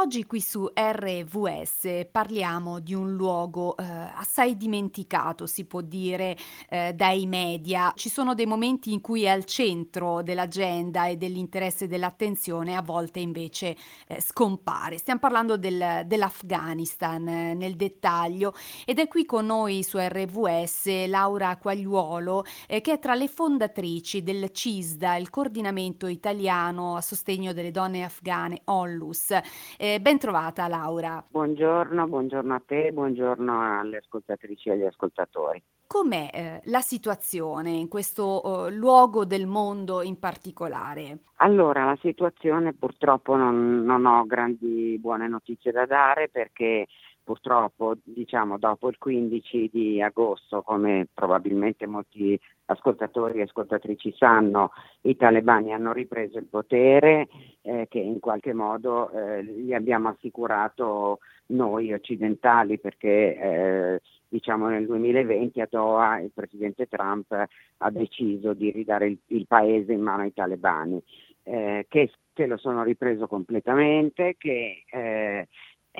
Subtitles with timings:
[0.00, 6.36] Oggi qui su RVS parliamo di un luogo eh, assai dimenticato, si può dire,
[6.68, 7.92] eh, dai media.
[7.96, 12.80] Ci sono dei momenti in cui è al centro dell'agenda e dell'interesse e dell'attenzione, a
[12.80, 13.76] volte invece
[14.06, 14.98] eh, scompare.
[14.98, 18.54] Stiamo parlando del, dell'Afghanistan eh, nel dettaglio
[18.84, 24.22] ed è qui con noi su RVS Laura Quagliuolo, eh, che è tra le fondatrici
[24.22, 29.40] del CISDA, il coordinamento italiano a sostegno delle donne afghane, ONLUS.
[29.88, 31.24] Eh, ben trovata Laura.
[31.26, 35.62] Buongiorno, buongiorno a te, buongiorno alle ascoltatrici e agli ascoltatori.
[35.86, 41.20] Com'è eh, la situazione in questo eh, luogo del mondo in particolare?
[41.36, 46.86] Allora, la situazione purtroppo non, non ho grandi buone notizie da dare perché
[47.28, 54.70] purtroppo diciamo dopo il 15 di agosto, come probabilmente molti ascoltatori e ascoltatrici sanno,
[55.02, 57.28] i talebani hanno ripreso il potere
[57.60, 61.18] eh, che in qualche modo eh, gli abbiamo assicurato
[61.48, 68.70] noi occidentali perché eh, diciamo nel 2020 a Doha il presidente Trump ha deciso di
[68.70, 70.98] ridare il, il paese in mano ai talebani.
[71.42, 75.48] Eh, che se lo sono ripreso completamente, che eh,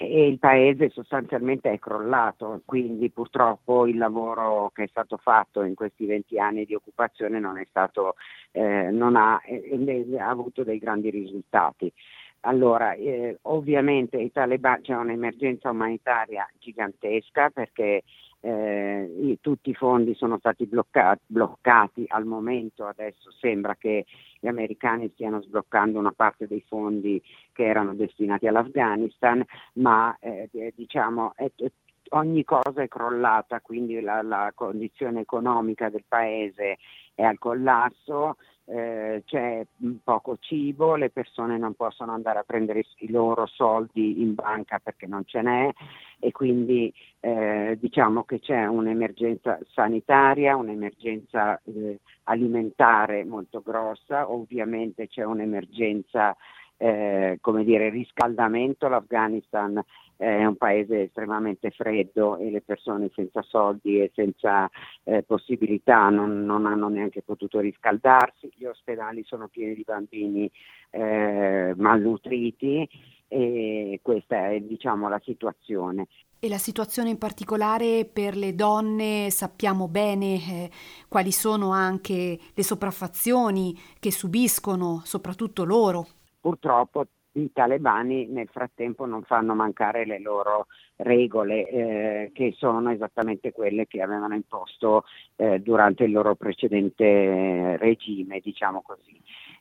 [0.00, 5.74] e il paese sostanzialmente è crollato, quindi purtroppo il lavoro che è stato fatto in
[5.74, 8.14] questi 20 anni di occupazione non, stato,
[8.52, 11.92] eh, non ha, eh, ha, avuto dei grandi risultati.
[12.42, 18.04] Allora, eh, ovviamente Taliban, c'è un'emergenza umanitaria gigantesca perché
[18.40, 24.06] eh, i, tutti i fondi sono stati bloccati, bloccati, al momento, adesso sembra che
[24.38, 27.20] gli americani stiano sbloccando una parte dei fondi
[27.52, 29.44] che erano destinati all'Afghanistan,
[29.74, 31.50] ma eh, diciamo è,
[32.10, 36.78] ogni cosa è crollata, quindi la, la condizione economica del paese
[37.14, 38.36] è al collasso,
[38.70, 39.66] eh, c'è
[40.04, 45.06] poco cibo, le persone non possono andare a prendere i loro soldi in banca perché
[45.06, 45.70] non ce n'è
[46.18, 55.24] e quindi eh, diciamo che c'è un'emergenza sanitaria, un'emergenza eh, alimentare molto grossa, ovviamente c'è
[55.24, 56.36] un'emergenza
[56.78, 59.82] eh, come dire, riscaldamento, l'Afghanistan
[60.16, 64.68] è un paese estremamente freddo e le persone senza soldi e senza
[65.04, 70.50] eh, possibilità non, non, hanno neanche potuto riscaldarsi, gli ospedali sono pieni di bambini
[70.90, 72.88] eh, malnutriti
[73.28, 76.08] e questa è diciamo, la situazione.
[76.40, 80.70] E la situazione in particolare per le donne, sappiamo bene eh,
[81.08, 86.06] quali sono anche le sopraffazioni che subiscono, soprattutto loro
[86.48, 90.66] purtroppo i talebani nel frattempo non fanno mancare le loro
[90.96, 95.04] regole eh, che sono esattamente quelle che avevano imposto
[95.36, 99.20] eh, durante il loro precedente regime, diciamo così.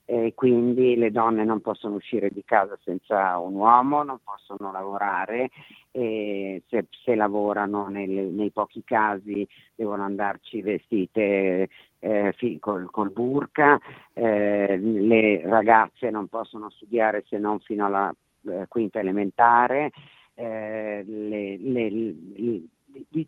[0.09, 5.49] E quindi le donne non possono uscire di casa senza un uomo, non possono lavorare
[5.97, 6.61] se,
[7.03, 11.69] se lavorano nel, nei pochi casi devono andarci vestite
[11.99, 13.79] eh, col, col, burka,
[14.13, 18.13] eh, le ragazze non possono studiare se non fino alla
[18.47, 19.91] eh, quinta elementare,
[20.35, 22.61] eh, le, le, le,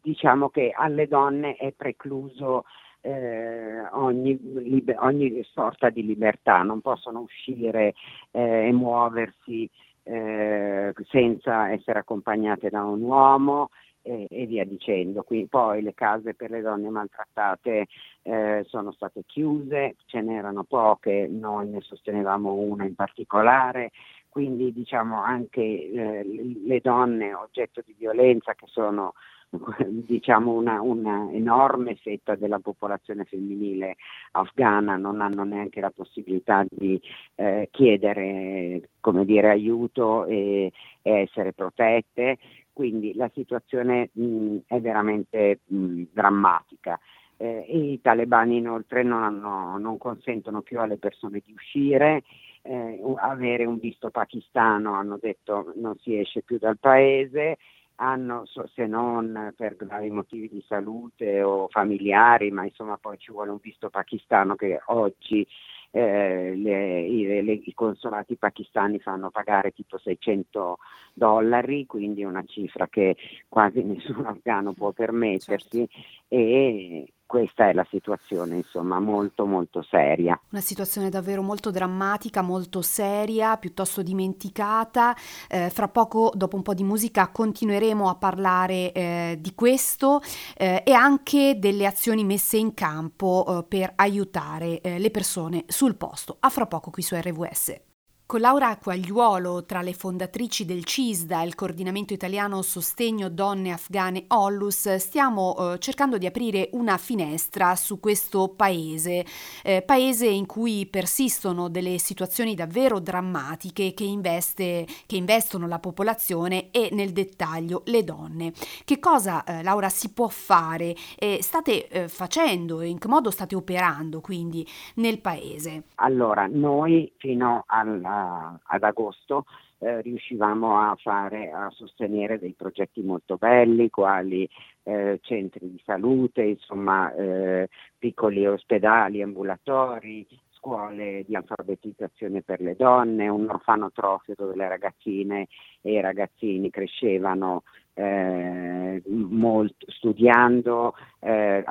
[0.01, 2.65] diciamo che alle donne è precluso
[3.01, 7.93] eh, ogni, liber- ogni, sorta di libertà, non possono uscire
[8.31, 9.69] eh, e muoversi
[10.03, 13.69] eh, senza essere accompagnate da un uomo
[14.01, 15.23] e, e via dicendo.
[15.23, 17.87] Qui, poi le case per le donne maltrattate
[18.23, 23.91] eh, sono state chiuse, ce n'erano poche, noi ne sostenevamo una in particolare
[24.29, 26.23] quindi diciamo anche eh,
[26.63, 29.13] le donne oggetto di violenza che sono
[29.87, 33.95] diciamo una, una, enorme fetta della popolazione femminile
[34.31, 36.99] afghana non hanno neanche la possibilità di
[37.35, 38.89] eh, chiedere
[39.23, 40.71] dire, aiuto e,
[41.01, 42.37] e, essere protette,
[42.73, 46.99] quindi la situazione mh, è veramente mh, drammatica.
[47.37, 52.23] Eh, I talebani inoltre non, hanno, non, consentono più alle persone di uscire,
[52.61, 57.57] eh, avere un visto pakistano, hanno detto non si esce più dal paese,
[57.99, 63.51] hanno, se non per gravi motivi di salute o familiari, ma insomma poi ci vuole
[63.51, 65.45] un visto pakistano che oggi
[65.91, 70.77] eh, le, i, le, i, consolati pakistani fanno pagare tipo 600
[71.13, 73.17] dollari, quindi una cifra che
[73.47, 76.07] quasi nessun afghano può permettersi certo.
[76.27, 80.39] e questa è la situazione, insomma, molto molto seria.
[80.49, 85.15] Una situazione davvero molto drammatica, molto seria, piuttosto dimenticata.
[85.47, 90.21] Eh, fra poco, dopo un po' di musica, continueremo a parlare eh, di questo
[90.57, 95.95] eh, e anche delle azioni messe in campo eh, per aiutare eh, le persone sul
[95.97, 96.37] posto.
[96.39, 97.88] A fra poco qui su RVS.
[98.29, 104.97] Con Laura Quagliuolo, tra le fondatrici del CISDA, il coordinamento italiano Sostegno Donne Afghane Ollus,
[104.97, 109.25] stiamo eh, cercando di aprire una finestra su questo paese,
[109.63, 116.69] eh, paese in cui persistono delle situazioni davvero drammatiche che, investe, che investono la popolazione
[116.69, 118.53] e nel dettaglio le donne.
[118.85, 120.95] Che cosa, eh, Laura, si può fare?
[121.39, 125.85] state eh, facendo in che modo state operando quindi nel paese?
[125.95, 129.45] Allora, noi fino alla ad agosto
[129.79, 134.47] eh, riuscivamo a fare, a sostenere dei progetti molto belli, quali
[134.83, 140.27] eh, centri di salute, insomma, eh, piccoli ospedali, ambulatori,
[140.59, 145.47] scuole di alfabetizzazione per le donne, un orfanotrofio dove le ragazzine
[145.81, 147.63] e i ragazzini crescevano
[147.99, 151.65] eh, molto, studiando eh,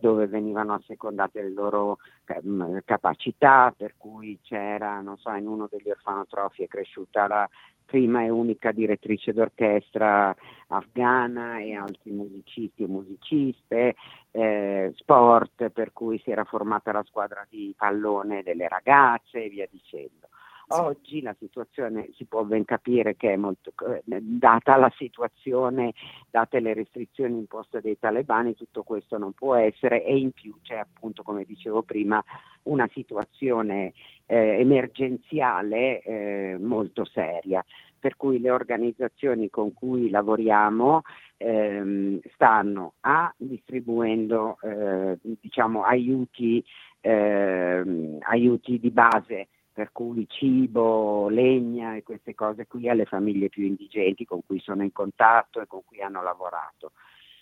[0.00, 5.90] dove venivano assecondate le loro eh, capacità, per cui c'era, non so, in uno degli
[5.90, 7.48] orfanotrofi è cresciuta la
[7.84, 10.34] prima e unica direttrice d'orchestra
[10.68, 13.94] afghana e altri musicisti e musiciste,
[14.30, 19.68] eh, sport per cui si era formata la squadra di pallone delle ragazze e via
[19.70, 20.28] dicendo.
[20.68, 25.92] Oggi la situazione si può ben capire che è molto, eh, data la situazione,
[26.28, 30.74] date le restrizioni imposte dai talebani, tutto questo non può essere e in più c'è
[30.74, 32.22] appunto, come dicevo prima,
[32.64, 33.92] una situazione
[34.26, 37.64] eh, emergenziale eh, molto seria.
[37.98, 41.02] Per cui le organizzazioni con cui lavoriamo
[41.36, 46.62] ehm, stanno a distribuendo eh, diciamo, aiuti,
[47.00, 53.62] ehm, aiuti di base per cui cibo, legna e queste cose qui alle famiglie più
[53.66, 56.92] indigenti con cui sono in contatto e con cui hanno lavorato.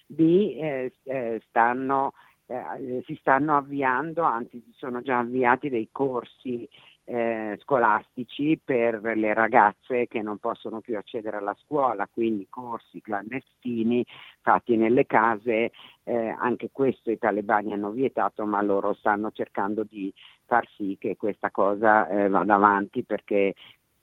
[0.04, 0.18] B,
[0.58, 2.14] eh, eh, stanno,
[2.46, 6.68] eh, si stanno avviando, anzi si sono già avviati dei corsi
[7.04, 14.04] eh, scolastici per le ragazze che non possono più accedere alla scuola, quindi corsi clandestini
[14.40, 15.72] fatti nelle case,
[16.04, 20.12] eh, anche questo i talebani hanno vietato, ma loro stanno cercando di
[20.46, 23.54] far sì che questa cosa eh, vada avanti perché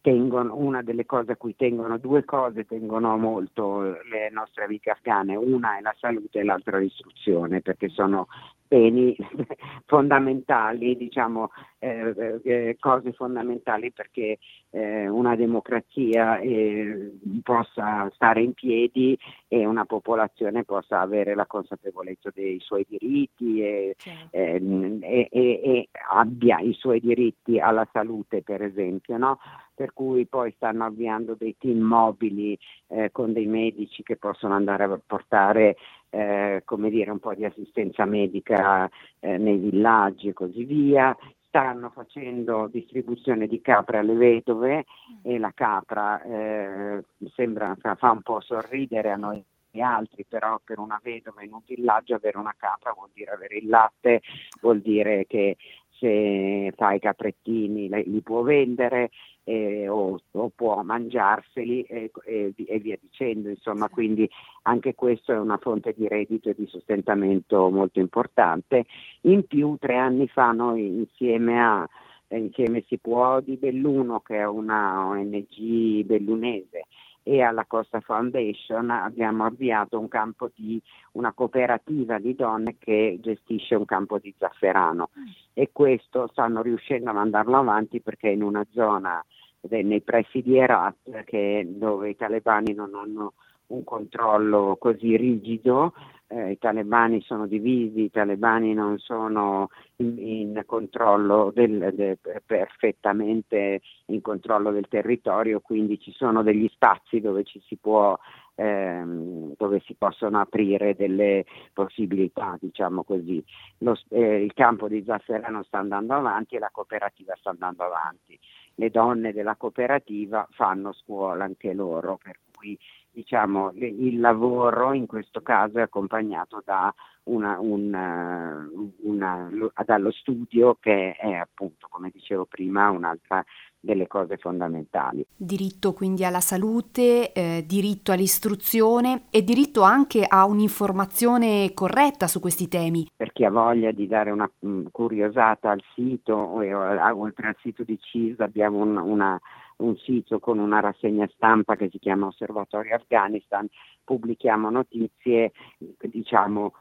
[0.02, 5.36] tengono, una delle cose a cui tengono, due cose tengono molto le nostre amiche afghane,
[5.36, 8.28] una è la salute e l'altra l'istruzione, perché sono
[8.72, 9.14] beni
[9.86, 14.40] fondamentali, diciamo, eh, eh, eh, cose fondamentali perché
[14.70, 17.12] eh, una democrazia eh,
[17.44, 19.18] possa stare in piedi
[19.50, 24.38] e una popolazione possa avere la consapevolezza dei suoi diritti e, certo.
[24.38, 29.18] Ehm, e, e, e abbia i suoi diritti alla salute, per esempio.
[29.18, 29.38] No?
[29.82, 32.56] per cui poi stanno avviando dei team mobili
[32.90, 35.76] eh, con dei medici che possono andare a portare
[36.12, 41.16] eh, come dire, un po' di assistenza medica eh, nei villaggi e così via.
[41.48, 44.86] Stanno facendo distribuzione di capre alle vedove
[45.24, 47.04] e la capra eh,
[47.34, 51.62] sembra, fa un po' sorridere a noi e altri, però per una vedova in un
[51.66, 54.22] villaggio avere una capra vuol dire avere il latte,
[54.62, 55.58] vuol dire che
[55.98, 59.12] se fa i caprettini li può vendere
[59.44, 64.30] eh, o, o, può mangiarseli e, e, e, via dicendo, insomma, quindi
[64.64, 68.86] anche questo è una fonte di reddito e di sostentamento molto importante.
[69.22, 71.90] In più, tre anni fa noi insieme a
[72.38, 76.86] Insieme si può di Belluno, che è una ONG bellunese,
[77.24, 80.82] e alla Costa Foundation abbiamo avviato un campo di
[81.14, 85.24] una cooperativa di donne che gestisce un campo di zafferano mm.
[85.54, 89.24] e questo stanno riuscendo a mandarlo avanti perché in una zona
[89.70, 93.34] nei pressi di Herat che, dove i talebani non hanno
[93.74, 95.94] un controllo così rigido,
[96.28, 103.82] eh, i talebani sono divisi, i talebani non sono in, in controllo del, de, perfettamente
[104.06, 108.18] in controllo del territorio, quindi ci sono degli spazi dove ci si può
[108.56, 113.44] ehm, dove si possono aprire delle possibilità, diciamo così.
[113.80, 118.40] Lo, eh, il campo di Zafferano sta andando avanti e la cooperativa sta andando avanti.
[118.76, 122.78] Le donne della cooperativa fanno scuola anche loro, per cui
[123.14, 128.68] diciamo, il lavoro in questo caso è accompagnato da una, una,
[129.02, 129.50] una,
[129.86, 133.44] dallo studio che è appunto, come dicevo prima, un'altra
[133.80, 135.26] delle cose fondamentali.
[135.36, 142.68] Diritto quindi alla salute, eh, diritto all'istruzione e diritto anche a un'informazione corretta su questi
[142.68, 143.08] temi.
[143.16, 147.84] Per chi ha voglia di dare una um, curiosata al sito, eh, oltre al sito
[147.84, 149.40] di CIS abbiamo un, una
[149.82, 153.68] un sito con una rassegna stampa che si chiama Osservatorio Afghanistan,
[154.04, 155.52] pubblichiamo notizie
[156.00, 156.74] diciamo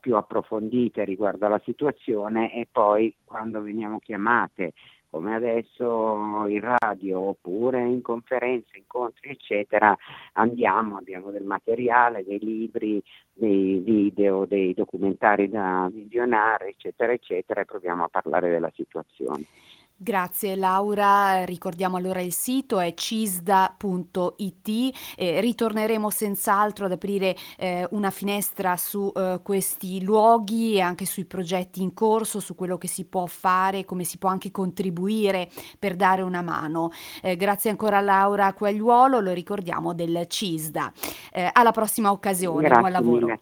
[0.00, 4.72] più approfondite riguardo alla situazione e poi quando veniamo chiamate
[5.08, 9.96] come adesso in radio oppure in conferenze, incontri eccetera,
[10.32, 17.64] andiamo, abbiamo del materiale, dei libri, dei video, dei documentari da visionare eccetera eccetera e
[17.64, 19.46] proviamo a parlare della situazione.
[19.98, 24.68] Grazie Laura, ricordiamo allora il sito è cisda.it
[25.16, 31.24] e ritorneremo senz'altro ad aprire eh, una finestra su eh, questi luoghi e anche sui
[31.24, 35.48] progetti in corso, su quello che si può fare, come si può anche contribuire
[35.78, 36.90] per dare una mano.
[37.22, 40.92] Eh, grazie ancora Laura Quagliuolo, lo ricordiamo del CISDA.
[41.32, 43.40] Eh, alla prossima occasione, Grazie buon lavoro.